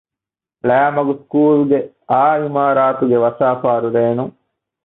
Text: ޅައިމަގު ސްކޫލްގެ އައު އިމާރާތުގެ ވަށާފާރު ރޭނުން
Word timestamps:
ޅައިމަގު 0.69 1.13
ސްކޫލްގެ 1.21 1.79
އައު 2.11 2.37
އިމާރާތުގެ 2.43 3.17
ވަށާފާރު 3.23 3.87
ރޭނުން 3.95 4.33